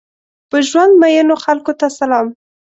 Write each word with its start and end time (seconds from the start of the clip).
په 0.49 0.57
ژوند 0.69 0.93
مئینو 1.01 1.35
خلکو 1.43 1.71
ته 1.79 1.87
سلام! 1.97 2.27